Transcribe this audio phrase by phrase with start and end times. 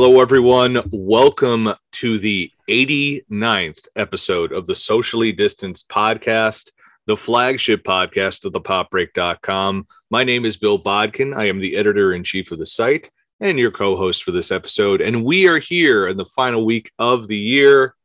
[0.00, 0.80] Hello, everyone.
[0.92, 6.70] Welcome to the 89th episode of the Socially Distanced Podcast,
[7.06, 9.88] the flagship podcast of the popbreak.com.
[10.08, 11.34] My name is Bill Bodkin.
[11.34, 14.52] I am the editor in chief of the site and your co host for this
[14.52, 15.00] episode.
[15.00, 17.96] And we are here in the final week of the year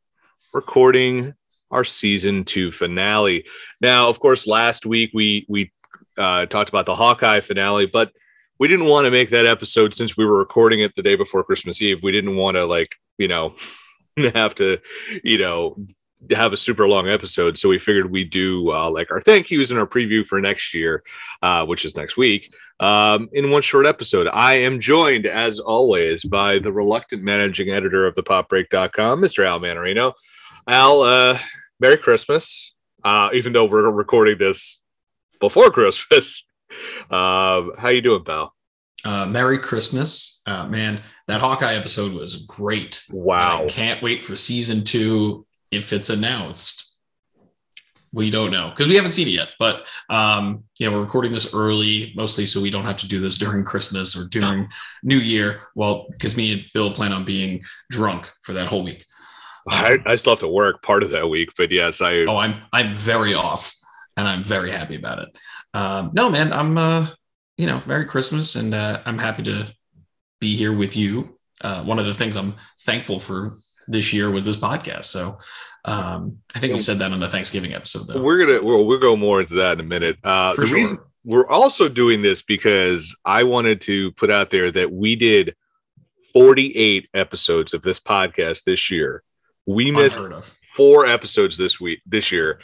[0.52, 1.32] recording
[1.70, 3.44] our season two finale.
[3.80, 5.70] Now, of course, last week we, we
[6.18, 8.10] uh, talked about the Hawkeye finale, but
[8.58, 11.44] we didn't want to make that episode since we were recording it the day before
[11.44, 12.02] Christmas Eve.
[12.02, 13.54] We didn't want to like, you know,
[14.34, 14.78] have to,
[15.22, 15.76] you know,
[16.30, 17.58] have a super long episode.
[17.58, 20.72] So we figured we'd do uh, like our thank yous and our preview for next
[20.72, 21.02] year,
[21.42, 24.28] uh, which is next week, um, in one short episode.
[24.28, 29.46] I am joined, as always, by the reluctant managing editor of the popbreak.com, Mr.
[29.46, 30.12] Al Manarino.
[30.66, 31.38] Al, uh,
[31.80, 32.74] Merry Christmas.
[33.02, 34.80] Uh, even though we're recording this
[35.40, 36.46] before Christmas.
[37.10, 38.54] Um, how you doing, pal?
[39.04, 41.02] Uh, Merry Christmas, uh, man!
[41.26, 43.02] That Hawkeye episode was great.
[43.10, 43.64] Wow!
[43.64, 46.90] I can't wait for season two if it's announced.
[48.14, 49.54] We don't know because we haven't seen it yet.
[49.58, 53.20] But um, you know, we're recording this early, mostly so we don't have to do
[53.20, 54.68] this during Christmas or during
[55.02, 55.62] New Year.
[55.74, 59.04] Well, because me and Bill plan on being drunk for that whole week.
[59.68, 62.18] I, I still have to work part of that week, but yes, I.
[62.20, 63.74] Oh, I'm I'm very off,
[64.16, 65.38] and I'm very happy about it.
[65.72, 67.08] Um, no, man, I'm uh,
[67.56, 69.72] you know, Merry Christmas, and uh, I'm happy to
[70.40, 71.36] be here with you.
[71.60, 75.04] Uh, one of the things I'm thankful for this year was this podcast.
[75.04, 75.38] So
[75.84, 78.06] um, I think we said that on the Thanksgiving episode.
[78.06, 80.18] Though we're gonna we'll, we'll go more into that in a minute.
[80.24, 81.06] Uh, For sure.
[81.24, 85.54] we're also doing this because I wanted to put out there that we did
[86.32, 89.22] 48 episodes of this podcast this year.
[89.66, 90.18] We missed
[90.74, 92.60] four episodes this week this year.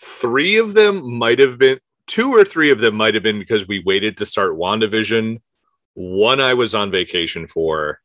[0.00, 3.68] Three of them might have been two or three of them might have been because
[3.68, 5.40] we waited to start WandaVision.
[5.94, 8.00] One I was on vacation for.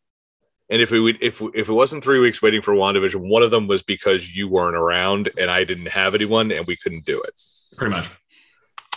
[0.70, 3.52] And if we would if if it wasn't three weeks waiting for WandaVision, one of
[3.52, 7.22] them was because you weren't around and I didn't have anyone and we couldn't do
[7.22, 7.40] it.
[7.78, 8.10] Pretty much.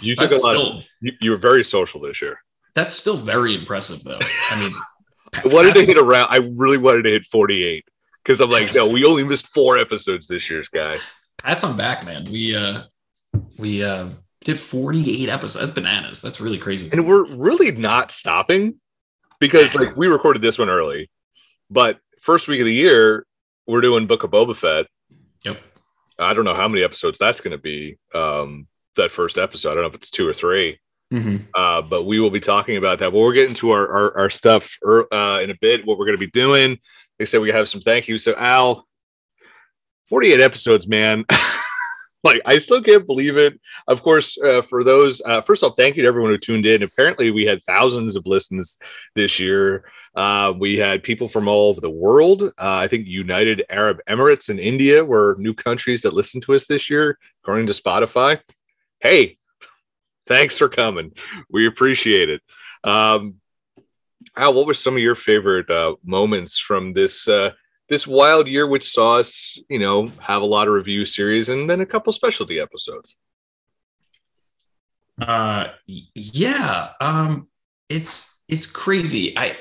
[0.01, 2.39] You took That's a lot still of you, you were very social this year.
[2.75, 4.19] that's still very impressive, though.
[4.51, 4.73] I mean,
[5.35, 7.85] I wanted to hit around I really wanted to hit 48
[8.23, 10.99] because I'm like, no, we only missed four episodes this year's guy.
[11.45, 12.25] That's on back, man.
[12.31, 12.85] We uh
[13.59, 14.09] we uh
[14.45, 15.61] did 48 episodes.
[15.67, 16.23] That's bananas.
[16.23, 16.89] That's really crazy.
[16.93, 18.81] and we're really not stopping
[19.41, 21.11] because like we recorded this one early,
[21.71, 23.27] but first week of the year
[23.67, 24.87] we're doing Book of Boba Fett.
[25.45, 25.61] Yep.
[26.19, 27.99] I don't know how many episodes that's going to be.
[28.15, 30.79] Um, that first episode, I don't know if it's two or three,
[31.13, 31.47] Mhm.
[31.55, 33.11] uh, but we will be talking about that.
[33.13, 35.85] But we're getting to our our, our stuff er, uh, in a bit.
[35.85, 36.79] What we're going to be doing.
[37.21, 38.25] I said, we have some thank yous.
[38.25, 38.86] So Al,
[40.09, 41.25] forty eight episodes, man.
[42.27, 43.59] like I still can't believe it.
[43.87, 46.67] Of course, uh, for those, uh, first of all, thank you to everyone who tuned
[46.67, 46.83] in.
[46.83, 48.79] Apparently, we had thousands of listens
[49.15, 49.85] this year.
[50.15, 52.43] Uh, we had people from all over the world.
[52.43, 56.67] Uh, I think United Arab Emirates and India were new countries that listened to us
[56.67, 58.41] this year, according to Spotify.
[59.01, 59.37] Hey,
[60.27, 61.13] thanks for coming.
[61.51, 62.41] We appreciate it.
[62.83, 63.37] Um,
[64.37, 67.51] Al, what were some of your favorite uh, moments from this uh,
[67.89, 71.69] this wild year, which saw us, you know, have a lot of review series and
[71.71, 73.17] then a couple specialty episodes?
[75.21, 76.91] Uh yeah.
[77.01, 77.49] Um
[77.89, 79.37] it's it's crazy.
[79.39, 79.57] I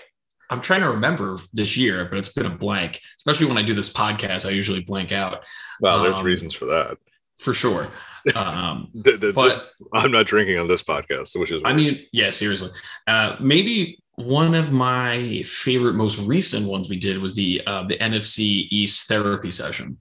[0.50, 3.00] I'm trying to remember this year, but it's been a blank.
[3.18, 5.46] Especially when I do this podcast, I usually blank out
[5.80, 6.97] Well, there's Um, reasons for that.
[7.40, 7.90] for sure.
[8.36, 9.62] Um Th- th- but this-
[9.94, 12.72] I'm not drinking on this podcast, which is I mean, yeah, seriously.
[13.07, 17.97] Uh, maybe one of my favorite, most recent ones we did was the uh, the
[17.97, 20.00] NFC East therapy session.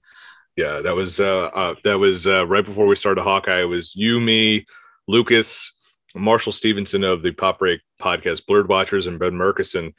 [0.55, 3.61] yeah, that was uh, uh that was uh, right before we started Hawkeye.
[3.61, 4.65] It was you, me,
[5.07, 5.73] Lucas,
[6.15, 9.93] Marshall Stevenson of the Pop Break podcast, Blurred Watchers, and Ben Murkison.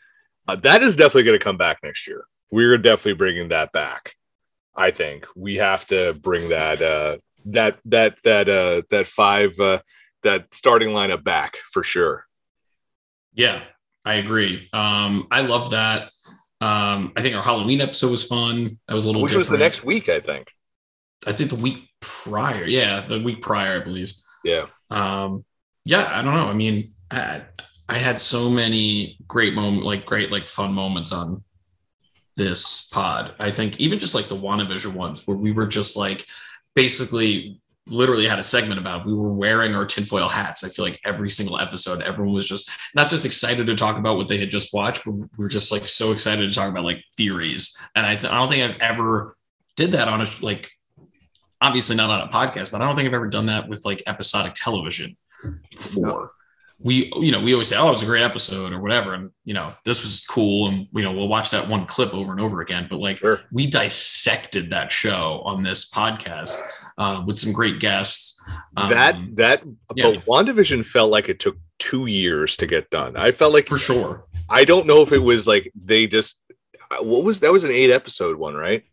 [0.48, 2.24] Uh, that is definitely going to come back next year.
[2.50, 4.14] We're definitely bringing that back.
[4.74, 7.16] I think we have to bring that uh,
[7.46, 9.80] that that that uh, that five uh,
[10.22, 12.26] that starting lineup back for sure.
[13.34, 13.62] Yeah,
[14.06, 14.68] I agree.
[14.72, 16.04] Um, I love that.
[16.60, 18.78] Um, I think our Halloween episode was fun.
[18.86, 20.48] That was a little Which was the next week, I think.
[21.26, 22.64] I think the week prior.
[22.64, 24.12] Yeah, the week prior, I believe.
[24.44, 24.66] Yeah.
[24.90, 25.44] Um,
[25.84, 26.46] yeah, I don't know.
[26.46, 27.42] I mean, I,
[27.88, 31.42] I had so many great moment, like great, like fun moments on
[32.36, 33.34] this pod.
[33.40, 36.26] I think even just like the WandaVision ones where we were just like
[36.74, 39.06] basically literally had a segment about it.
[39.06, 40.64] we were wearing our tinfoil hats.
[40.64, 44.16] I feel like every single episode, everyone was just not just excited to talk about
[44.16, 46.84] what they had just watched, but we were just like so excited to talk about
[46.84, 47.78] like theories.
[47.94, 49.36] And I, th- I don't think I've ever
[49.76, 50.72] did that on a like
[51.62, 54.02] obviously not on a podcast, but I don't think I've ever done that with like
[54.06, 55.16] episodic television
[55.70, 56.32] before.
[56.78, 59.30] we you know we always say oh it was a great episode or whatever and
[59.44, 62.40] you know this was cool and you know we'll watch that one clip over and
[62.40, 63.40] over again but like Sure.
[63.50, 66.60] we dissected that show on this podcast
[66.98, 68.40] uh, with some great guests
[68.76, 69.62] Um, that that
[69.94, 70.12] yeah.
[70.12, 73.16] but WandaVision felt like it took two years to get done.
[73.16, 76.40] I felt like for sure I don't know if it was like they just
[77.00, 78.84] what was that was an eight episode one, right?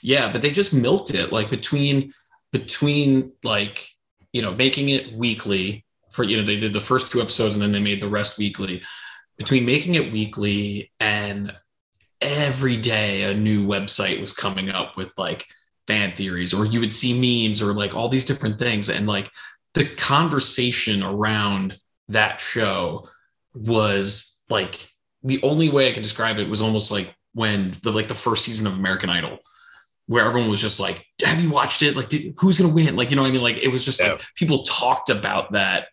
[0.00, 2.12] yeah but they just milked it like between
[2.52, 3.88] between like
[4.32, 7.62] you know making it weekly for you know they did the first two episodes and
[7.62, 8.80] then they made the rest weekly
[9.38, 11.52] between making it weekly and
[12.20, 15.46] every day a new website was coming up with like
[15.86, 17.12] fan theories or you would see
[17.48, 18.88] memes or like all these different things.
[18.88, 19.30] And like
[19.74, 21.76] the conversation around
[22.08, 23.08] that show
[23.54, 24.88] was like
[25.22, 28.44] the only way I can describe it was almost like when the like the first
[28.44, 29.38] season of American Idol
[30.06, 31.96] where everyone was just like have you watched it?
[31.96, 32.96] Like did, who's gonna win?
[32.96, 33.42] Like you know what I mean?
[33.42, 34.12] Like it was just Yeah.
[34.12, 35.86] like people talked about that.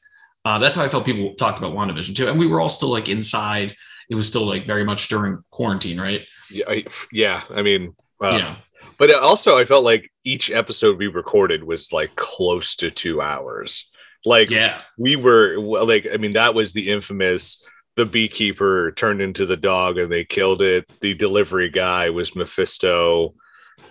[0.46, 2.28] Uh, that's how I felt people talked about WandaVision too.
[2.28, 3.74] And we were all still like inside.
[4.10, 6.26] It was still like very much during quarantine right?
[6.50, 7.44] Yeah, I, yeah.
[7.54, 8.56] I mean, uh, yeah
[9.00, 13.90] but also I felt like each episode we recorded was like close to two hours.
[14.26, 17.64] Like yeah we were like, I mean, that was the infamous.
[17.96, 20.90] The beekeeper turned into the dog and they killed it.
[21.02, 23.34] The delivery guy was Mephisto.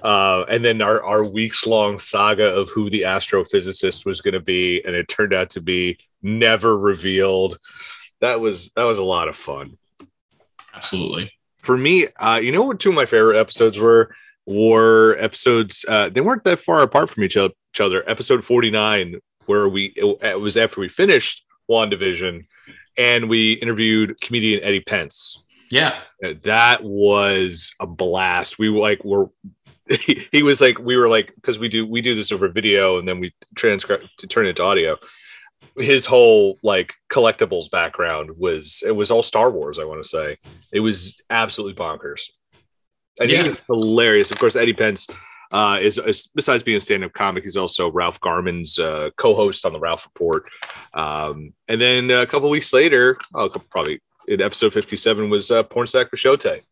[0.02, 4.40] Uh, and then our, our weeks long saga of who the astrophysicist was going to
[4.40, 7.58] be, and it turned out to be never revealed.
[8.20, 9.76] That was that was a lot of fun.
[10.74, 14.14] absolutely for me, uh, you know what two of my favorite episodes were?
[14.50, 18.02] Were episodes uh, they weren't that far apart from each o- each other.
[18.08, 22.46] Episode forty nine, where we it, was after we finished WandaVision,
[22.96, 25.42] and we interviewed comedian Eddie Pence.
[25.70, 28.58] yeah Uh, That was a blast.
[28.58, 29.26] We like were.
[29.90, 32.98] He, he was like we were like because we do we do this over video
[32.98, 34.98] and then we transcribe to turn it into audio
[35.78, 39.78] his whole like collectibles background was it was all Star Wars.
[39.78, 40.36] I want to say
[40.72, 42.20] it was absolutely bonkers.
[43.20, 43.46] And Yeah.
[43.46, 44.30] was hilarious.
[44.30, 45.06] Of course, Eddie Pence
[45.50, 49.72] uh, is, is besides being a stand-up comic, he's also Ralph Garman's uh, co-host on
[49.72, 50.44] the Ralph Report.
[50.94, 56.10] Um, and then a couple weeks later, oh, probably in episode fifty-seven was uh, Pornsak
[56.10, 56.62] Pichetshote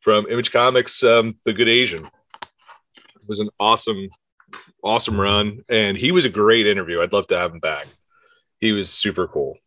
[0.00, 2.04] from Image Comics, um, The Good Asian.
[2.04, 4.08] It was an awesome,
[4.82, 7.00] awesome run, and he was a great interview.
[7.00, 7.86] I'd love to have him back
[8.58, 9.58] he was super cool.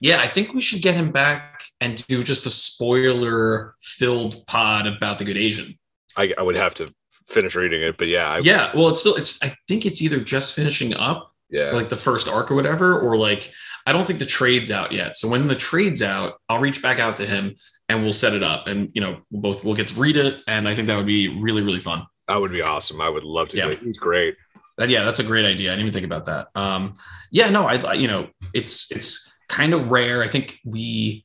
[0.00, 4.86] Yeah, I think we should get him back and do just a spoiler filled pod
[4.86, 5.78] about the good Asian.
[6.16, 6.92] I, I would have to
[7.26, 10.20] finish reading it, but yeah, I, Yeah, well, it's still it's I think it's either
[10.20, 13.52] just finishing up yeah, like the first arc or whatever, or like
[13.86, 15.16] I don't think the trade's out yet.
[15.16, 17.54] So when the trade's out, I'll reach back out to him
[17.88, 20.42] and we'll set it up, and you know we'll both we'll get to read it,
[20.48, 22.06] and I think that would be really really fun.
[22.28, 23.00] that would be awesome.
[23.00, 23.56] I would love to.
[23.56, 23.66] Yeah.
[23.66, 23.80] do it.
[23.80, 24.36] He's great.
[24.78, 25.72] That, yeah, that's a great idea.
[25.72, 26.48] I didn't even think about that.
[26.54, 26.96] Um,
[27.30, 30.22] yeah, no, I you know, it's it's kind of rare.
[30.22, 31.24] I think we,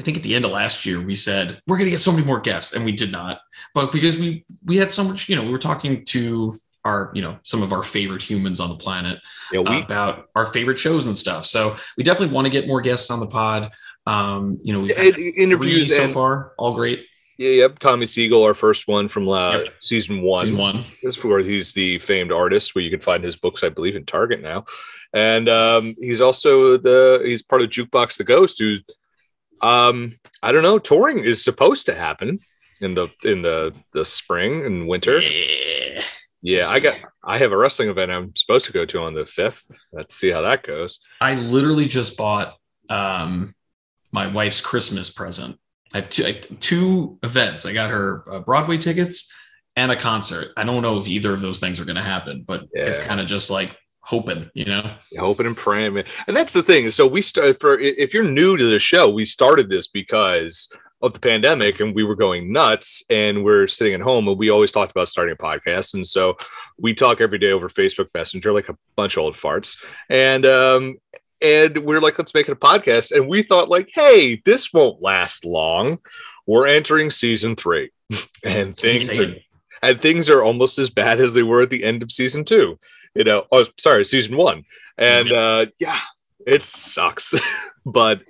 [0.00, 2.12] I think at the end of last year we said we're going to get so
[2.12, 3.40] many more guests, and we did not.
[3.74, 7.22] But because we we had so much, you know, we were talking to our, you
[7.22, 9.20] know, some of our favorite humans on the planet
[9.52, 11.46] Yeah, we about our favorite shows and stuff.
[11.46, 13.70] So we definitely want to get more guests on the pod.
[14.04, 17.06] Um, you know, we've had interviews so and far, all great.
[17.38, 17.78] yeah, yep.
[17.78, 19.74] Tommy Siegel, our first one from uh, Yep.
[19.78, 20.46] season one.
[20.46, 20.84] Season one.
[21.22, 24.42] Where he's the famed artist, where you can find his books, I believe, in Target
[24.42, 24.64] now.
[25.14, 28.76] And um, he's also the he's part of Jukebox the Ghost, who
[29.66, 32.38] um, I don't know, touring is supposed to happen
[32.80, 35.20] in the in the the spring and winter.
[35.20, 36.02] Yeah.
[36.44, 39.24] Yeah, I got I have a wrestling event I'm supposed to go to on the
[39.24, 39.70] fifth.
[39.92, 40.98] Let's see how that goes.
[41.20, 42.56] I literally just bought
[42.88, 43.54] um,
[44.10, 45.56] my wife's Christmas present.
[45.94, 47.64] I have two, I, two events.
[47.64, 49.32] I got her uh, Broadway tickets
[49.76, 50.48] and a concert.
[50.56, 52.86] I don't know if either of those things are going to happen, but yeah.
[52.86, 54.94] it's kind of just like hoping, you know?
[55.18, 56.04] hoping and praying man.
[56.26, 56.90] and that's the thing.
[56.90, 60.68] So we start for if you're new to the show we started this because
[61.02, 64.50] of the pandemic and we were going nuts and we're sitting at home and we
[64.50, 65.94] always talked about starting a podcast.
[65.94, 66.36] And so
[66.78, 69.82] we talk every day over facebook messenger like a bunch of old farts.
[70.08, 70.96] And um
[71.40, 73.12] and we're like let's make it a podcast.
[73.12, 75.98] And we thought like hey this won't last long.
[76.46, 77.90] We're entering season three.
[78.44, 79.36] And things are
[79.82, 82.78] and things are almost as bad as they were at the end of season two.
[83.14, 84.64] You know, oh, sorry, season one,
[84.96, 86.00] and uh, yeah,
[86.46, 87.34] it sucks.
[87.86, 88.22] but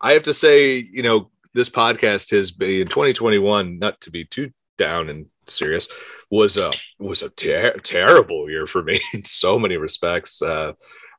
[0.00, 3.78] I have to say, you know, this podcast has been in 2021.
[3.78, 5.86] Not to be too down and serious,
[6.30, 10.40] was a was a ter- terrible year for me in so many respects.
[10.40, 10.72] Uh,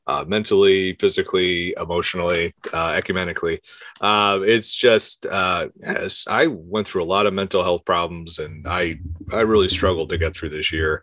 [0.06, 3.58] uh, mentally, physically, emotionally, uh, ecumenically.
[4.00, 8.66] Uh, it's just, uh, yes, I went through a lot of mental health problems and
[8.68, 8.98] I,
[9.32, 11.02] I really struggled to get through this year.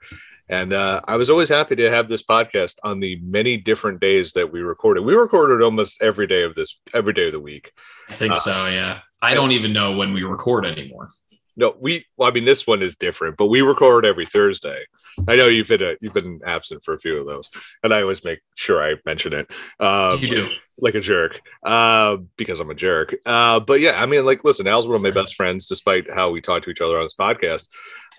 [0.52, 4.34] And uh, I was always happy to have this podcast on the many different days
[4.34, 5.02] that we recorded.
[5.06, 7.72] We recorded almost every day of this, every day of the week.
[8.10, 8.68] I think Uh, so.
[8.68, 9.00] Yeah.
[9.22, 11.12] I don't even know when we record anymore.
[11.56, 12.06] No, we.
[12.18, 14.84] Well, I mean, this one is different, but we record every Thursday.
[15.28, 17.50] I know you've been a, you've been absent for a few of those,
[17.84, 19.52] and I always make sure I mention it.
[19.80, 20.50] Um, you do.
[20.80, 23.16] like a jerk uh, because I'm a jerk.
[23.26, 26.32] Uh, but yeah, I mean, like, listen, Al's one of my best friends, despite how
[26.32, 27.68] we talk to each other on this podcast.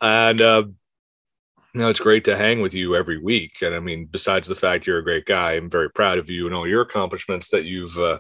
[0.03, 0.65] And, uh,
[1.81, 3.63] know, it's great to hang with you every week.
[3.63, 6.47] And I mean, besides the fact you're a great guy, I'm very proud of you
[6.47, 8.19] and all your accomplishments that you've uh,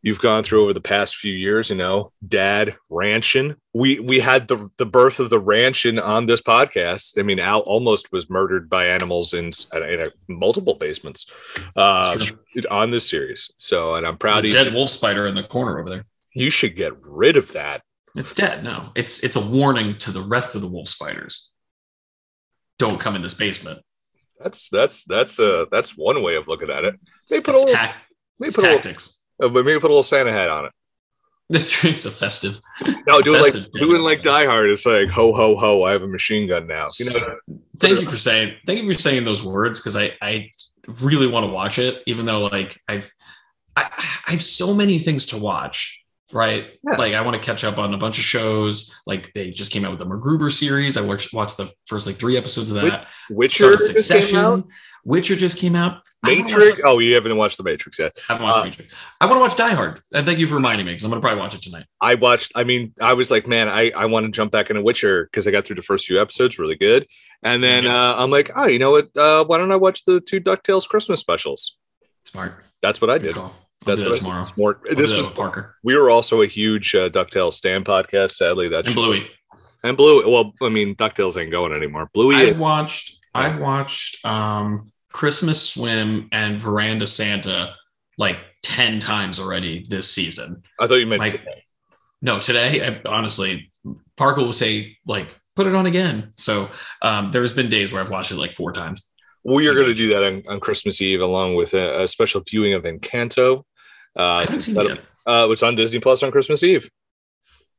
[0.00, 1.68] you've gone through over the past few years.
[1.68, 3.56] You know, Dad, ranching.
[3.74, 7.18] We we had the the birth of the ranching on this podcast.
[7.18, 11.26] I mean, Al almost was murdered by animals in, in a, multiple basements
[11.76, 12.16] uh,
[12.70, 13.50] on this series.
[13.58, 14.60] So, and I'm proud of There's you.
[14.60, 16.06] a dead wolf spider in the corner over there.
[16.34, 17.82] You should get rid of that.
[18.14, 18.64] It's dead.
[18.64, 21.51] No, it's it's a warning to the rest of the wolf spiders.
[22.82, 23.80] Don't come in this basement.
[24.40, 26.94] That's that's that's uh that's one way of looking at it.
[27.30, 27.76] Maybe It's, put a little,
[28.40, 29.22] it's put a little, tactics.
[29.40, 30.72] uh, but maybe put a little Santa hat on it.
[31.50, 32.58] It's, it's a festive.
[33.06, 34.24] No, do it like Festive doing like.
[34.24, 34.68] Die Hard.
[34.68, 35.84] It's like ho ho ho.
[35.84, 36.86] I have a machine gun now.
[36.98, 38.54] You know, Thank you for saying.
[38.66, 40.50] Thank you for saying those words because I I
[41.02, 43.12] really want to watch it, even though like I've
[43.76, 43.90] I,
[44.26, 46.01] I have so many things to watch.
[46.32, 46.96] Right, Yeah.
[46.96, 48.94] like I want to catch up on a bunch of shows.
[49.06, 50.96] Like they just came out with the MacGruber series.
[50.96, 53.08] I watched watched the first like three episodes of that.
[53.30, 54.22] Witcher Started just came out.
[54.22, 54.64] Succession.
[55.04, 56.00] Witcher just came out.
[56.24, 56.80] I wanna watch Matrix.
[56.86, 58.12] Oh, you haven't watched the Matrix yet.
[58.28, 58.94] I haven't watched Uh, Matrix.
[59.20, 60.00] I want to watch Die Hard.
[60.14, 61.84] And thank you for reminding me because I'm gonna probably watch it tonight.
[62.00, 62.52] I watched.
[62.54, 65.46] I mean, I was like, man, I I want to jump back into Witcher because
[65.46, 67.06] I got through the first few episodes really good,
[67.42, 69.14] and then uh, I'm like, oh, you know what?
[69.16, 71.76] Uh, why don't I watch the two Ducktales Christmas specials?
[72.24, 72.64] Smart.
[72.80, 73.34] That's what I Good did.
[73.34, 73.54] call.
[73.84, 74.48] That's what tomorrow.
[74.56, 74.80] More.
[74.84, 78.32] This was Parker we were also a huge uh, Ducktales Stan podcast.
[78.32, 79.30] Sadly, that's and Bluey.
[79.82, 80.28] and Blue.
[80.30, 82.08] Well, I mean, Ducktales ain't going anymore.
[82.14, 82.36] Bluey.
[82.36, 83.18] I've watched.
[83.34, 87.74] I've watched um, Christmas Swim and Verandah Santa
[88.18, 90.62] like ten times already this season.
[90.78, 91.64] I thought you meant Like, today.
[92.20, 93.72] no, today, I, honestly,
[94.16, 96.68] Parker will say like, "Put it on again." So
[97.00, 99.02] um, there's been days where I've watched it like four times.
[99.44, 102.42] We are going to do that on, on Christmas Eve, along with a, a special
[102.48, 103.64] viewing of Encanto.
[104.16, 106.90] I Uh, haven't seen that- it uh, it's on Disney Plus on Christmas Eve.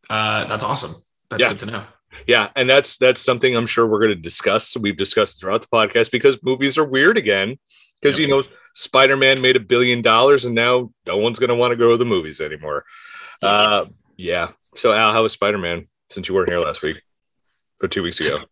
[0.10, 0.96] Uh, that's awesome.
[1.30, 1.50] That's Yeah.
[1.50, 1.84] good to know.
[2.28, 4.78] Yeah, and that's that's something I'm sure we're going to discuss.
[4.78, 7.58] We've discussed throughout the podcast because movies are weird again.
[8.02, 8.28] Because Yep.
[8.30, 11.72] you know, Spider Man made a billion dollars, and now no one's going to want
[11.72, 12.86] to go to the movies anymore.
[13.42, 13.86] Uh,
[14.18, 14.52] yeah.
[14.76, 17.02] So Al, how was Spider Man since you weren't here last week
[17.82, 18.44] or two weeks ago?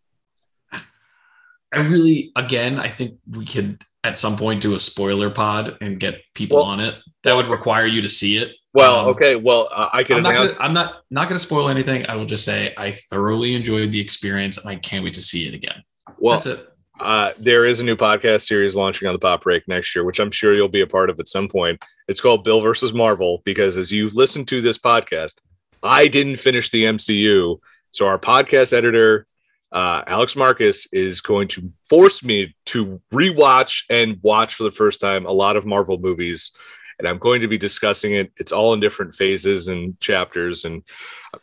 [1.72, 5.98] I really, again, I think we could at some point do a spoiler pod and
[5.98, 6.96] get people Well- on it.
[7.24, 8.50] That would require you to see it.
[8.74, 9.36] Well, Um, okay.
[9.36, 12.04] Well, uh, I can I'm not, gonna, I'm not not going to spoil anything.
[12.06, 15.46] I will just say I thoroughly enjoyed the experience and I can't wait to see
[15.46, 15.82] it again.
[16.18, 16.68] Well, That's it.
[16.98, 20.18] uh, there is a new podcast series launching on the Pop Break next year, which
[20.18, 21.84] I'm sure you'll be a part of at some point.
[22.08, 25.34] It's called Bill versus Marvel because as you've listened to this podcast,
[25.82, 27.58] I didn't finish the MCU.
[27.92, 29.26] So our podcast editor,
[29.72, 35.00] uh, Alex Marcus, is going to force me to rewatch and watch for the first
[35.00, 36.52] time a lot of Marvel movies.
[36.98, 38.30] And I'm going to be discussing it.
[38.36, 40.64] It's all in different phases and chapters.
[40.64, 40.82] And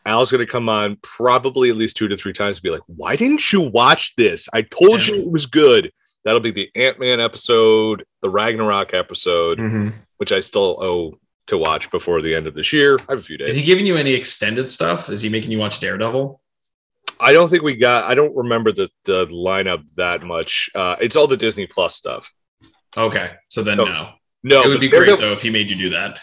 [0.05, 2.83] Al's going to come on probably at least two to three times to be like,
[2.86, 4.48] why didn't you watch this?
[4.53, 5.91] I told you it was good.
[6.24, 9.89] That'll be the Ant Man episode, the Ragnarok episode, Mm-hmm.
[10.17, 11.17] which I still owe
[11.48, 12.98] to watch before the end of this year.
[13.09, 13.51] I have a few days.
[13.51, 15.09] Is he giving you any extended stuff?
[15.09, 16.39] Is he making you watch Daredevil?
[17.19, 20.69] I don't think we got, I don't remember the, the lineup that much.
[20.73, 22.31] Uh, it's all the Disney Plus stuff.
[22.97, 23.85] Okay, so then No.
[23.85, 24.09] no.
[24.41, 26.19] No, it would be great though if he made you do that.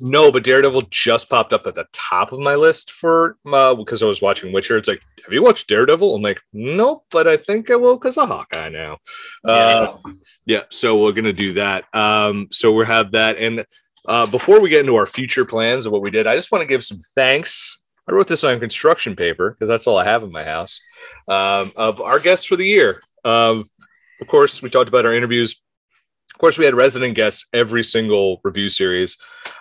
[0.00, 4.02] No, but Daredevil just popped up at the top of my list for uh, because
[4.02, 4.76] I was watching Witcher.
[4.76, 6.14] It's like, have you watched Daredevil?
[6.14, 8.98] I'm like, nope, but I think I will because of Hawkeye now.
[9.44, 9.96] Uh,
[10.44, 11.84] yeah, so we're gonna do that.
[11.94, 13.38] Um, so we'll have that.
[13.38, 13.64] And
[14.06, 16.62] uh, before we get into our future plans of what we did, I just want
[16.62, 17.80] to give some thanks.
[18.08, 20.80] I wrote this on construction paper because that's all I have in my house.
[21.28, 23.02] Um, of our guests for the year.
[23.24, 23.68] Um,
[24.20, 25.60] of course, we talked about our interviews.
[26.34, 29.16] Of course, we had resident guests every single review series.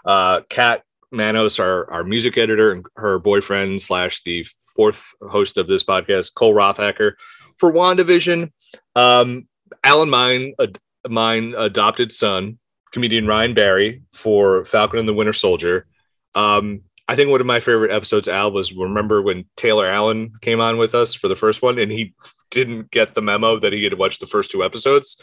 [0.05, 5.67] Uh, Kat Manos, our, our music editor, and her boyfriend slash the fourth host of
[5.67, 7.13] this podcast, Cole Rothacker,
[7.57, 8.51] for WandaVision.
[8.95, 9.47] Um,
[9.83, 12.59] Alan Mine, ad, mine adopted son,
[12.91, 15.87] comedian Ryan Barry for Falcon and the Winter Soldier.
[16.33, 20.59] Um, I think one of my favorite episodes, Al, was remember when Taylor Allen came
[20.59, 22.15] on with us for the first one, and he
[22.51, 25.21] didn't get the memo that he had watched the first two episodes,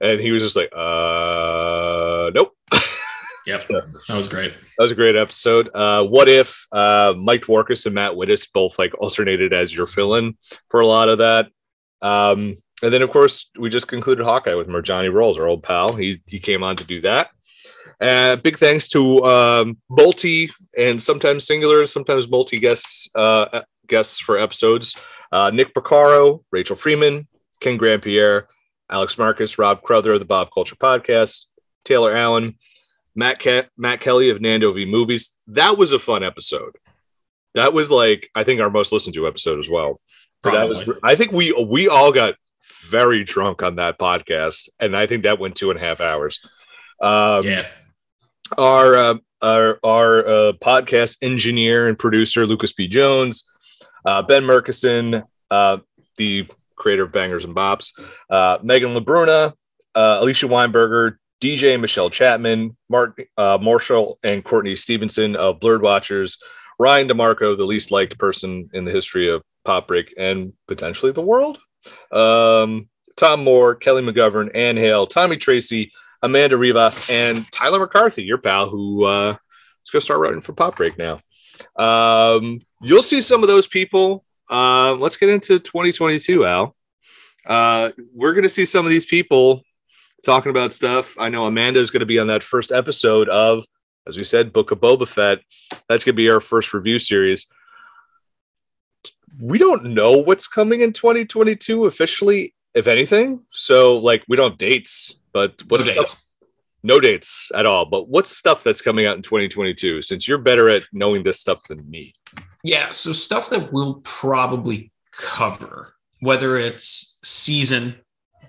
[0.00, 2.56] and he was just like, "Uh, nope."
[3.44, 4.52] Yep, So- that was great.
[4.78, 5.68] That was a great episode.
[5.74, 10.36] Uh, what if uh, Mike Dworkis and Matt Wittes both like alternated as your fill-in
[10.68, 11.48] for a lot of that?
[12.00, 15.92] Um, and then of course we just concluded Hawkeye with Marjani Rolls, our old pal.
[15.92, 17.30] He he came on to do that.
[18.02, 24.38] Uh, big thanks to um, multi and sometimes singular, sometimes multi guests uh, guests for
[24.38, 24.96] episodes.
[25.30, 27.28] Uh, Nick Picaro, Rachel Freeman,
[27.60, 28.44] Ken Grandpierre,
[28.90, 31.46] Alex Marcus, Rob Crowther of the Bob Culture Podcast,
[31.84, 32.58] Taylor Allen,
[33.14, 35.36] Matt Ke- Matt Kelly of Nando V Movies.
[35.46, 36.76] That was a fun episode.
[37.54, 40.00] That was like I think our most listened to episode as well.
[40.42, 42.34] But that was I think we we all got
[42.88, 46.44] very drunk on that podcast, and I think that went two and a half hours.
[47.00, 47.68] Um, yeah.
[48.58, 52.88] Our uh, our our uh, podcast engineer and producer Lucas P.
[52.88, 53.44] Jones,
[54.04, 55.78] uh, Ben Murkison, uh,
[56.16, 56.46] the
[56.76, 57.92] creator of Bangers and Bops,
[58.30, 59.52] uh, Megan Lebruna,
[59.94, 66.38] uh, Alicia Weinberger, DJ Michelle Chapman, Mark Marshall and Courtney Stevenson of Blurred Watchers,
[66.78, 71.22] Ryan DeMarco, the least liked person in the history of Pop Break and potentially the
[71.22, 71.58] world.
[72.10, 78.38] Um, Tom Moore, Kelly McGovern, Ann Hale, Tommy Tracy, Amanda Rivas, and Tyler McCarthy, your
[78.38, 81.18] pal, who uh, is going to start writing for Pop Break now.
[81.76, 84.24] Um, you'll see some of those people.
[84.50, 86.76] Uh, let's get into 2022, Al.
[87.46, 89.62] Uh, we're going to see some of these people
[90.24, 91.18] talking about stuff.
[91.18, 93.64] I know Amanda is going to be on that first episode of,
[94.06, 95.40] as we said, Book of Boba Fett.
[95.88, 97.46] That's going to be our first review series.
[99.40, 103.44] We don't know what's coming in 2022 officially, if anything.
[103.50, 106.26] So, like, we don't have dates, but what's No stuff- dates.
[106.82, 107.84] no dates at all.
[107.84, 110.02] But what's stuff that's coming out in 2022?
[110.02, 112.14] Since you're better at knowing this stuff than me.
[112.64, 117.96] Yeah, so stuff that we'll probably cover, whether it's season,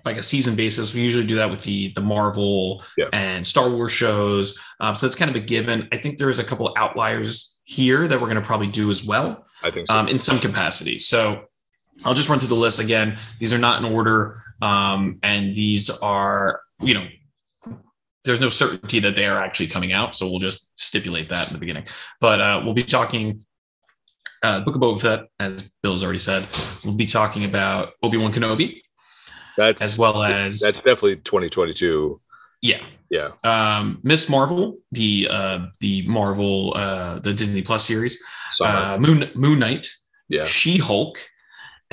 [0.04, 0.92] like a season basis.
[0.94, 3.06] We usually do that with the the Marvel Yeah.
[3.12, 4.58] and Star Wars shows.
[4.80, 5.88] Um, so it's kind of a given.
[5.92, 9.46] I think there's a couple outliers here that we're going to probably do as well
[9.62, 9.94] I think so.
[9.94, 10.98] um, in some capacity.
[10.98, 11.44] So
[12.04, 13.18] I'll just run through the list again.
[13.40, 17.06] These are not in order, um, and these are you know.
[18.24, 21.52] There's no certainty that they are actually coming out, so we'll just stipulate that in
[21.52, 21.86] the beginning.
[22.22, 23.44] But uh, we'll be talking
[24.42, 26.46] uh, Book of Boba Fett, as Bill's already said.
[26.84, 28.80] We'll be talking about Obi Wan Kenobi,
[29.56, 32.20] that's as well as that's definitely 2022.
[32.62, 33.30] yeah, Yeah.
[33.44, 38.22] um, Miss Marvel, the uh, the Marvel uh, the Disney Plus series,
[38.62, 39.88] uh, Moon Moon Knight,
[40.28, 40.44] yeah.
[40.44, 41.18] She Hulk,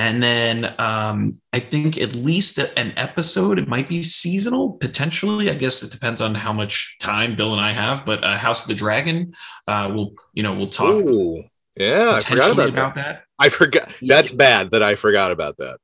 [0.01, 3.59] and then um, I think at least an episode.
[3.59, 5.51] It might be seasonal, potentially.
[5.51, 8.03] I guess it depends on how much time Bill and I have.
[8.03, 9.33] But uh, House of the Dragon,
[9.67, 11.43] uh, we'll you know we'll talk Ooh.
[11.75, 12.13] Yeah.
[12.15, 13.05] I forgot about, about, that.
[13.05, 13.23] that.
[13.37, 13.93] I forgot.
[14.01, 15.77] That's bad that I forgot about that.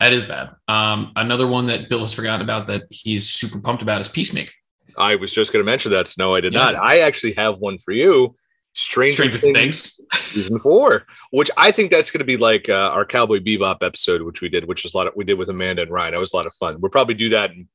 [0.00, 0.52] That is bad.
[0.66, 4.52] Um, another one that Bill has forgotten about that he's super pumped about is Peacemaker.
[4.96, 6.12] I was just going to mention that.
[6.16, 6.60] No, I did Yeah.
[6.60, 6.74] not.
[6.76, 8.34] I actually have one for you.
[8.72, 9.54] Stranger, Stranger Things,
[9.96, 10.00] Things.
[10.26, 14.22] season four, which I think that's going to be like uh, our Cowboy Bebop episode,
[14.22, 16.12] which we did, which was a lot of we did with Amanda and Ryan.
[16.12, 16.80] That was a lot of fun.
[16.80, 17.50] We'll probably do that.
[17.50, 17.68] In,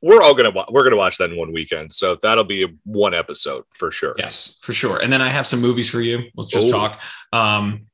[0.00, 3.12] we're all gonna wa- we're gonna watch that in one weekend, so that'll be one
[3.12, 4.14] episode for sure.
[4.16, 5.00] Yes, for sure.
[5.02, 6.30] And then I have some movies for you.
[6.36, 6.70] Let's just Ooh.
[6.70, 7.00] talk.
[7.32, 7.86] Um,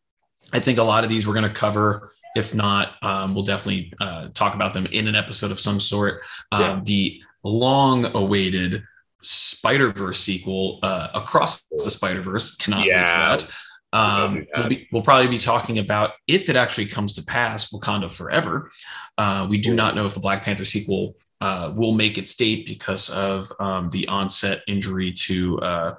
[0.53, 2.11] I think a lot of these we're going to cover.
[2.37, 6.23] If not, um, we'll definitely uh, talk about them in an episode of some sort.
[6.53, 6.81] Um, Yeah.
[6.85, 8.85] The long-awaited
[9.23, 13.37] Spider-Verse sequel, uh, Across the Spider-Verse, cannot wait Yeah.
[13.37, 13.51] for that.
[13.93, 18.09] Um, we'll, be, we'll probably be talking about if it actually comes to pass, Wakanda
[18.15, 18.71] Forever.
[19.19, 22.67] Uh, we do not know if the Black Panther sequel uh, will make its date
[22.67, 25.95] because of um, the onset injury to uh,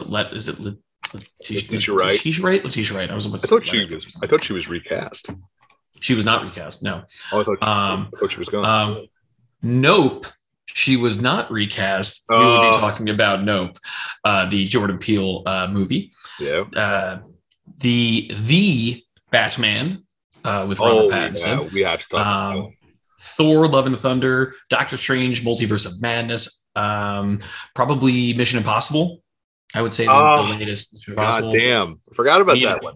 [0.00, 0.74] let is it Let-
[1.40, 2.12] Letitia Wright?
[2.12, 2.64] Letitia Wright.
[2.64, 3.10] Letitia Wright.
[3.10, 4.16] I was about I thought say she was.
[4.22, 5.30] I thought she was recast.
[6.00, 6.82] she was not recast.
[6.82, 7.02] No.
[7.32, 8.64] Oh, I thought, Um, I thought she was gone.
[8.66, 9.06] Um,
[9.62, 10.26] nope.
[10.66, 12.24] She was not recast.
[12.30, 12.78] we will be Oh.
[12.78, 13.76] talking about Nope,
[14.24, 16.12] uh, the Jordan Peele uh, movie.
[16.40, 16.64] yeah.
[16.74, 17.18] Uh,
[17.80, 20.04] the the Batman
[20.44, 21.46] uh, with Robert Oh, Pattinson.
[21.64, 22.20] yeah, we have to talk.
[22.20, 22.76] about Um,
[23.20, 27.38] Thor: Love and Thunder, Doctor Strange: Multiverse of Madness, um,
[27.74, 29.22] probably Mission Impossible.
[29.74, 32.74] I would say the, Oh, the latest Mission God damn, forgot about Yeah.
[32.74, 32.94] that one.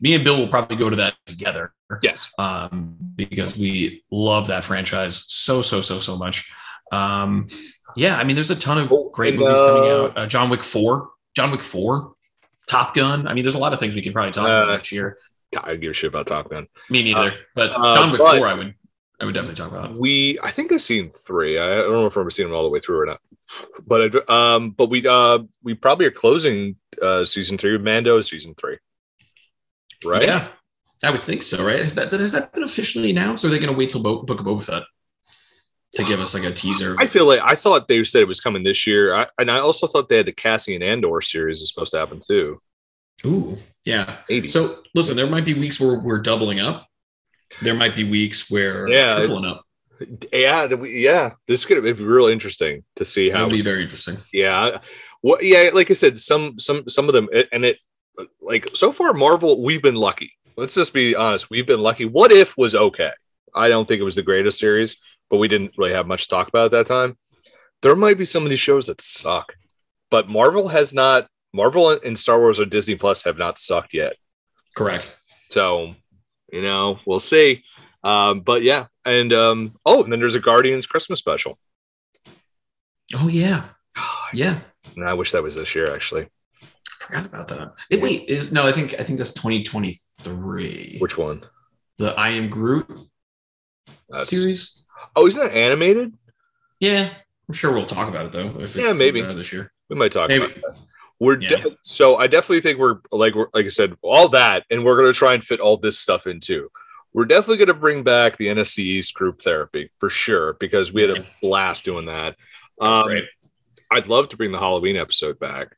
[0.00, 1.72] Me and Bill will probably go to that together
[2.02, 2.28] Yes.
[2.38, 6.50] um, because we love that franchise so so so so much.
[6.92, 7.48] Um,
[7.96, 10.18] yeah, I mean, there's a ton of Oh, great and, movies coming uh, out.
[10.18, 12.14] Uh, John Wick Four, John Wick Four,
[12.68, 13.26] Top Gun.
[13.28, 15.18] I mean, there's a lot of things we could probably talk about Uh, next year.
[15.62, 16.66] I give a shit about Top Gun.
[16.90, 18.74] Me neither, but uh, John Wick but- Four, I would
[19.20, 19.94] I would definitely talk about.
[19.96, 21.56] We, I think I've seen three.
[21.56, 23.20] I don't know if I've seen them all the way through or not.
[23.86, 27.78] But I, um, but we uh we probably are closing uh season three.
[27.78, 28.76] Mando season three,
[30.04, 30.22] right?
[30.22, 30.48] Yeah,
[31.04, 31.64] I would think so.
[31.64, 31.78] Right?
[31.80, 34.22] Has that has that been officially announced, or are they going to wait till Bo-
[34.22, 34.82] Book of Boba Fett
[35.96, 36.96] to give us like a teaser?
[36.98, 39.58] I feel like I thought they said it was coming this year, I, and I
[39.58, 42.60] also thought they had the Cassian Andor series is supposed to happen too.
[43.24, 44.18] Ooh, yeah.
[44.28, 44.48] Maybe.
[44.48, 46.86] So listen, there might be weeks where we're doubling up.
[47.62, 49.64] There might be weeks where Yeah, tripling up.
[50.32, 51.30] Yeah, yeah.
[51.46, 53.44] This could be real interesting to see how.
[53.44, 54.18] would be very interesting.
[54.32, 54.78] yeah,
[55.20, 55.44] what?
[55.44, 57.78] Yeah, like I said, some some some of them, and it
[58.40, 59.62] like so far, Marvel.
[59.62, 60.32] We've been lucky.
[60.56, 61.50] Let's just be honest.
[61.50, 62.04] We've been lucky.
[62.04, 63.10] What if was okay?
[63.54, 64.96] I don't think it was the greatest series,
[65.30, 67.16] but we didn't really have much to talk about at that time.
[67.82, 69.54] There might be some of these shows that suck,
[70.10, 71.28] but Marvel has not.
[71.52, 74.14] Marvel and Star Wars or Disney Plus have not sucked yet.
[74.76, 75.16] Correct.
[75.50, 75.94] So,
[76.52, 77.62] you know, we'll see.
[78.02, 81.58] Um, but yeah, and um, oh, and then there's a Guardians Christmas special.
[83.14, 83.64] Oh yeah,
[84.34, 84.60] yeah.
[84.96, 86.28] And I wish that was this year, actually.
[86.62, 86.66] I
[87.06, 87.72] forgot about that.
[87.90, 88.66] It, wait, is no?
[88.66, 90.98] I think I think that's 2023.
[90.98, 91.44] Which one?
[91.98, 92.86] the I Am Groot
[94.08, 94.83] That's- series?
[95.16, 96.14] Oh, isn't that animated?
[96.80, 97.10] Yeah,
[97.48, 98.60] I'm sure we'll talk about it though.
[98.60, 99.20] If Yeah, maybe.
[99.22, 99.72] this year.
[99.88, 100.44] We might talk Maybe.
[100.46, 100.76] about that.
[101.20, 104.84] We're de- so I definitely think we're like we're, like I said, all that, and
[104.84, 106.68] we're gonna try and fit all this stuff in too.
[107.12, 111.10] We're definitely gonna bring back the NFC East group therapy for sure because we had
[111.10, 111.26] a Yeah.
[111.42, 112.36] blast doing that.
[112.80, 113.24] Um, great.
[113.90, 115.76] I'd love to bring the Halloween episode back.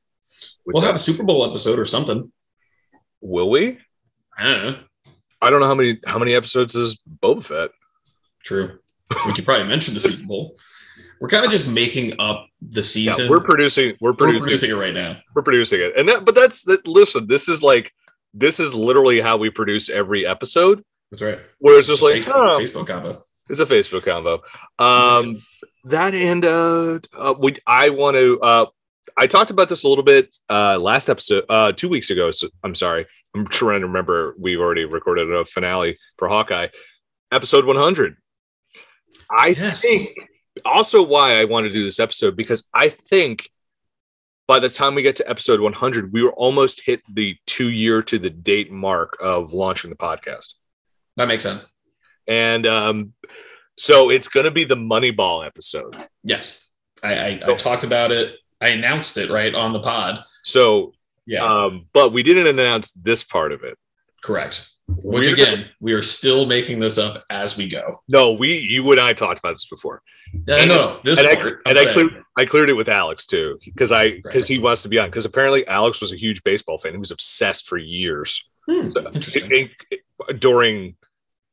[0.65, 0.87] We'll that.
[0.87, 2.33] have a Super Bowl episode or something.
[3.21, 3.79] Will we?
[4.39, 4.79] I don't know.
[5.43, 7.71] I don't know how many how many episodes is Boba Fett.
[8.43, 8.79] True.
[9.27, 10.57] We could probably mention the Super Bowl.
[11.21, 13.25] We're kind of just making up the season.
[13.25, 13.97] Yeah, we're producing.
[14.01, 14.43] We're We're producing.
[14.43, 15.19] producing it right now.
[15.35, 16.25] We're producing it, and that.
[16.25, 16.87] But that's that.
[16.87, 17.93] Listen, this is like
[18.35, 20.85] this is literally how we produce every episode.
[21.11, 21.39] That's right.
[21.59, 23.23] Where it's just like Facebook, oh, Facebook combo.
[23.49, 24.43] it's a Facebook combo.
[24.79, 25.43] Um,
[25.85, 28.41] that and uh, uh we I want to.
[28.41, 28.67] Uh,
[29.17, 32.31] I talked about this a little bit uh last episode, uh two weeks ago.
[32.31, 33.07] So I'm sorry.
[33.35, 34.35] I'm trying to remember.
[34.39, 36.69] We've already recorded a finale for Hawkeye,
[37.33, 38.17] episode 100.
[39.31, 39.83] I Yes.
[39.83, 40.09] think
[40.65, 43.51] also why I want to do this episode because I think
[44.49, 48.03] by the time we get to episode 100, we were almost hit the two year
[48.05, 50.55] to the date mark of launching the podcast.
[51.17, 51.67] That makes sense.
[52.29, 53.13] And um,
[53.77, 55.97] so it's going to be the Moneyball episode.
[56.23, 56.73] Yes.
[57.03, 57.57] I, I, I Oh.
[57.57, 58.37] talked about it.
[58.61, 60.25] I announced it right on the pod.
[60.45, 60.93] So,
[61.27, 61.45] Yeah.
[61.45, 63.77] um, but we didn't announce this part of it.
[64.23, 64.69] correct.
[64.89, 68.03] Which We're again, we are still making this up as we go.
[68.09, 70.01] No, we, you and I talked about this before.
[70.47, 71.61] No, no, this and I, part.
[71.67, 74.89] I'm I cleared, I cleared it with Alex too, because I, because he wants to
[74.89, 75.09] be on.
[75.09, 76.93] Because apparently Alex was a huge baseball fan.
[76.93, 78.49] He was obsessed for years.
[78.67, 79.51] Hmm, interesting.
[79.51, 80.97] in- in- during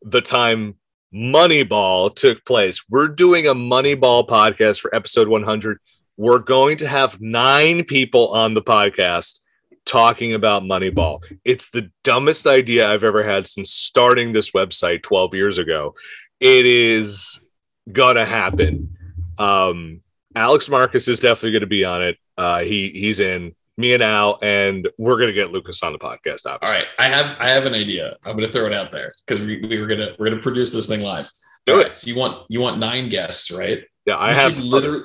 [0.04, 0.76] the time
[1.14, 2.84] Moneyball took place.
[2.90, 5.78] We're doing a Moneyball podcast for episode 100.
[6.18, 9.40] We're going to have nine people on the podcast
[9.86, 11.20] talking about Moneyball.
[11.44, 15.96] It's the dumbest idea I've ever had since starting this website 12 years ago.
[16.40, 17.44] It is
[17.92, 18.96] gonna happen.
[19.38, 20.02] Um,
[20.36, 22.18] Alex Marcus is definitely going to be on it.
[22.38, 23.56] Uh, he he's in.
[23.76, 26.46] Me and Al, and we're gonna get Lucas on the podcast.
[26.46, 26.68] Obviously.
[26.68, 28.16] All right, I have I have an idea.
[28.24, 30.72] I'm going to throw it out there because we, we were gonna we're gonna produce
[30.72, 31.28] this thing live.
[31.66, 31.84] Do All it.
[31.88, 33.84] right, so you want you want nine guests, right?
[34.06, 34.54] Yeah, I we have.
[34.54, 35.04] should literally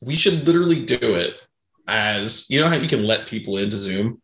[0.00, 1.36] we should literally do it
[1.86, 4.20] as you know how you can let people into Zoom.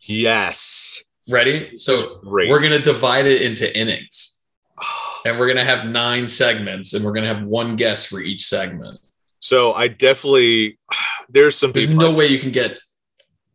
[0.00, 1.02] Yes.
[1.30, 1.76] Ready?
[1.78, 4.42] So we're gonna divide it into innings,
[5.24, 8.98] and we're gonna have nine segments, and we're gonna have one guest for each segment.
[9.40, 10.78] So I definitely
[11.30, 12.78] there's some There's people no way you can get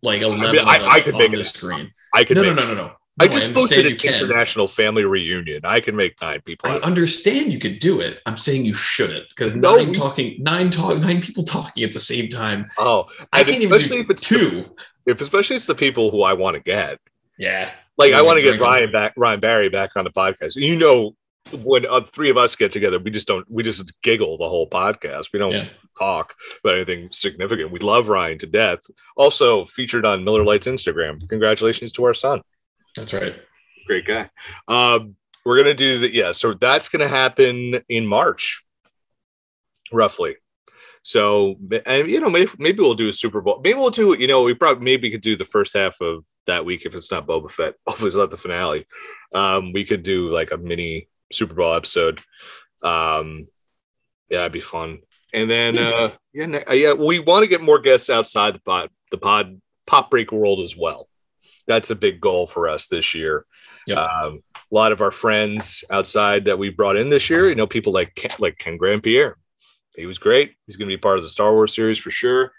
[0.02, 1.44] like eleven I- of I us could on make the happen.
[1.44, 1.92] screen.
[2.16, 2.92] I could No, no, no, no, no.
[3.20, 4.14] I No, just understand posted an can.
[4.16, 5.62] international family reunion.
[5.66, 6.70] I can make nine people.
[6.70, 8.22] I understand you could do it.
[8.26, 11.92] I'm saying you shouldn't because No, nine we- talking, nine talk, nine people talking at
[11.94, 12.66] the same time.
[12.78, 14.76] oh, I can't even especially do if it's the- two.
[15.06, 17.00] if especially it's the people who I want to get.
[17.38, 18.60] Yeah, Like I want to get.
[18.60, 20.56] Ryan back, Ryan Barry back on the podcast.
[20.56, 21.16] You know,
[21.64, 23.46] when uh, three of us get together, we just don't.
[23.50, 25.30] We just giggle the whole podcast.
[25.34, 25.68] We don't Yeah.
[25.98, 27.72] talk about anything significant.
[27.72, 28.80] We love Ryan to death.
[29.18, 31.28] Also featured on Miller Lite's Instagram.
[31.30, 32.42] Congratulations to our son.
[32.96, 33.36] That's right.
[33.88, 34.30] great guy.
[34.68, 36.14] Um, we're gonna do that.
[36.14, 38.64] Yeah, so that's gonna happen in March,
[39.92, 40.36] roughly.
[41.04, 43.62] So, and you know, maybe maybe we'll do a Super Bowl.
[43.64, 44.14] Maybe we'll do.
[44.14, 47.12] You know, we probably maybe could do the first half of that week if it's
[47.12, 47.76] not Boba Fett.
[47.88, 48.86] If it's not the finale,
[49.34, 52.22] um, we could do like a mini Super Bowl episode.
[52.84, 53.48] Um,
[54.30, 55.00] yeah, it'd be fun.
[55.34, 58.90] And then, uh, yeah, uh, yeah, we want to get more guests outside the pod,
[59.12, 61.09] the pod pop break world as well.
[61.70, 63.46] That's a big goal for us this year.
[63.88, 63.98] Yep.
[63.98, 67.68] Um, a lot of our friends outside that we brought in this year, you know,
[67.68, 69.38] people like Ken, like Ken Grand Pierre.
[69.96, 70.56] He was great.
[70.66, 72.52] He's going to be part of the Star Wars series for sure.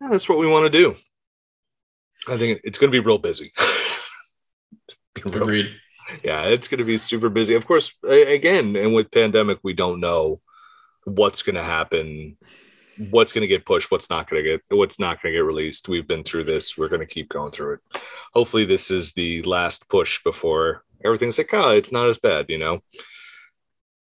[0.00, 0.94] Yeah, that's what we want to do.
[2.28, 3.52] I think it's going to be real busy.
[5.24, 5.74] Real- Agreed.
[6.22, 7.54] yeah, it's going to be super busy.
[7.54, 10.40] Of course, again, and with pandemic, we don't know
[11.04, 12.36] what's going to happen,
[13.10, 15.44] what's going to get pushed, what's not going to get, what's not going to get
[15.44, 15.88] released.
[15.88, 16.76] We've been through this.
[16.76, 17.80] We're going to keep going through it.
[18.32, 22.58] Hopefully, this is the last push before everything's like, oh, it's not as bad, you
[22.58, 22.80] know.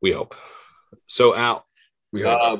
[0.02, 0.36] We hope.
[1.08, 1.66] So Al,
[2.12, 2.40] We hope.
[2.42, 2.58] uh,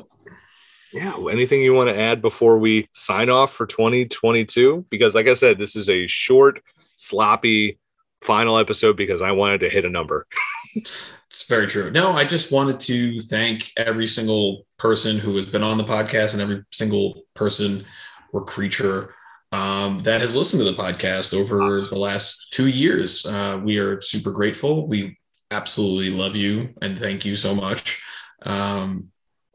[0.92, 4.86] yeah, anything you want to add before we sign off for 2022?
[4.90, 6.62] Because like I said, this is a short,
[6.94, 7.78] sloppy
[8.22, 10.26] final episode because I wanted to hit a number.
[10.74, 11.90] It's very true.
[11.90, 16.32] No, I just wanted to thank every single person who has been on the podcast
[16.32, 17.84] and every single person
[18.32, 19.14] or creature
[19.52, 23.24] um, that has listened to the podcast over the last two years.
[23.24, 24.88] Uh, we are super grateful.
[24.88, 25.16] We
[25.50, 28.02] absolutely love you and thank you so much.
[28.42, 29.10] Um,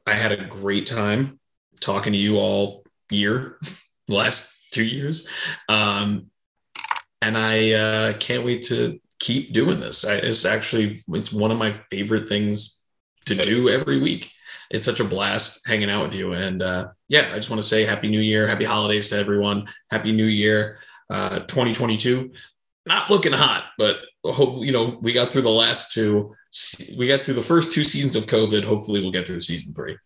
[0.06, 1.40] I had a great time
[1.82, 3.60] talking to you all year,
[4.08, 5.28] last two years.
[5.68, 6.28] Um,
[7.22, 10.06] and I uh, can't wait to keep doing this.
[10.06, 12.86] I, it's actually it's one of my favorite things
[13.26, 14.32] to do every week.
[14.72, 16.34] It's such a blast hanging out with you.
[16.34, 19.68] And uh, yeah, I just want to say Happy New Year, Happy Holidays to everyone,
[19.90, 20.80] Happy New Year,
[21.10, 22.32] uh, 2022.
[22.86, 26.36] Not looking hot, but hope you know we got through the last two.
[26.98, 28.64] We got through the first two seasons of COVID.
[28.64, 29.98] Hopefully, we'll get through season three.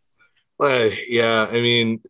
[0.62, 2.02] Uh, yeah, I mean,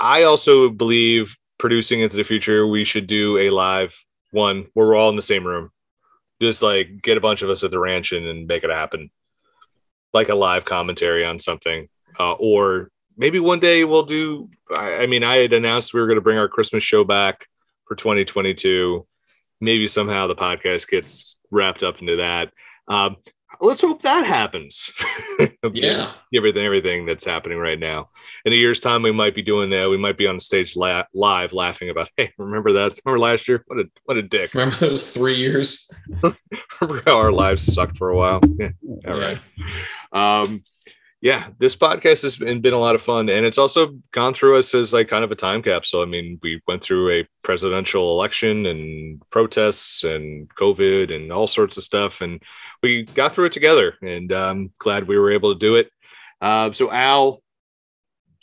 [0.00, 3.96] I also believe producing into the future, we should do a live
[4.32, 5.70] one where we're all in the same room.
[6.40, 9.10] Just like get a bunch of us at the ranch and, and make it happen.
[10.12, 11.88] Like a live commentary on something.
[12.18, 14.50] Uh, or maybe one day we'll do.
[14.74, 17.46] I, I mean, I had announced we were going to bring our Christmas show back
[17.86, 19.06] for 2022.
[19.60, 22.52] Maybe somehow the podcast gets wrapped up into that.
[22.88, 23.16] Um,
[23.60, 24.92] let's hope that happens.
[25.74, 26.12] Yeah.
[26.34, 28.08] everything everything that's happening right now.
[28.44, 29.90] In a year's time, we might be doing that.
[29.90, 32.98] We might be on stage la- live laughing about, hey, remember that?
[33.04, 33.64] Remember last year?
[33.66, 34.54] What a what a dick.
[34.54, 35.90] Remember those three years?
[36.80, 38.40] remember how our lives sucked for a while?
[38.58, 38.70] Yeah.
[39.06, 39.38] All right.
[40.12, 40.62] Um,
[41.22, 44.58] yeah, this podcast has been, been a lot of fun, and it's also gone through
[44.58, 46.02] us as like kind of a time capsule.
[46.02, 51.78] I mean, we went through a presidential election and protests and COVID and all sorts
[51.78, 52.42] of stuff, and
[52.82, 53.94] we got through it together.
[54.02, 55.90] And I'm glad we were able to do it.
[56.40, 57.42] Uh, so, Al,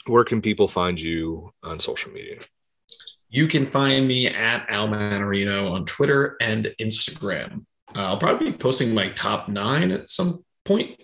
[0.07, 2.39] where can people find you on social media?
[3.29, 7.65] You can find me at Al Manarino on Twitter and Instagram.
[7.95, 11.03] Uh, I'll probably be posting my top nine at some point.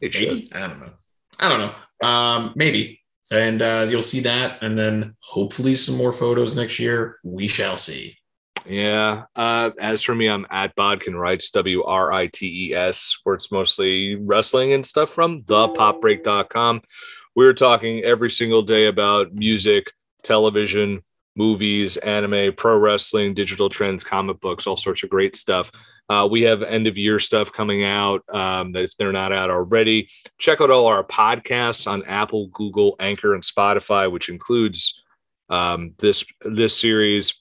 [0.00, 0.28] It should.
[0.28, 0.92] Maybe I don't know.
[1.38, 2.08] I don't know.
[2.08, 7.18] Um, maybe, and uh, you'll see that, and then hopefully some more photos next year.
[7.22, 8.16] We shall see.
[8.68, 9.24] Yeah.
[9.34, 13.34] Uh, as for me, I'm at Bodkin Writes, W R I T E S, where
[13.34, 16.82] it's mostly wrestling and stuff from thepopbreak.com.
[17.34, 21.02] We're talking every single day about music, television,
[21.36, 25.70] movies, anime, pro wrestling, digital trends, comic books, all sorts of great stuff.
[26.08, 29.50] Uh, we have end of year stuff coming out um, that if they're not out
[29.50, 30.08] already.
[30.38, 35.02] Check out all our podcasts on Apple, Google, Anchor, and Spotify, which includes
[35.48, 37.34] um, this this series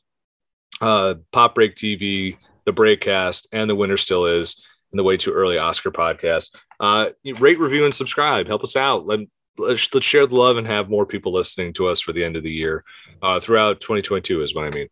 [0.82, 5.32] uh, Pop Break TV, the Breakcast, and the Winter Still Is, and the Way Too
[5.32, 6.56] Early Oscar podcast.
[6.80, 8.48] Uh, rate, review, and subscribe.
[8.48, 9.06] Help us out.
[9.06, 9.20] Let,
[9.58, 12.36] let's, let's share the love and have more people listening to us for the end
[12.36, 12.84] of the year.
[13.22, 14.88] Uh, throughout 2022 is what I mean.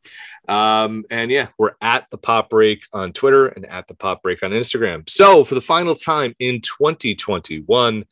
[0.47, 4.43] Um, and yeah, we're at the Pop Break on Twitter and at the Pop Break
[4.43, 5.09] on Instagram.
[5.09, 8.05] So for the final time in 2021,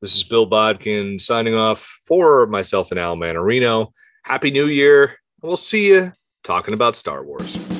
[0.00, 3.92] this is Bill Bodkin signing off for myself and Al Manarino.
[4.22, 5.16] Happy New Year.
[5.42, 6.12] We'll see you
[6.44, 7.77] talking about Star Wars.